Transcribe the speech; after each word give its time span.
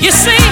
You 0.00 0.12
see. 0.12 0.47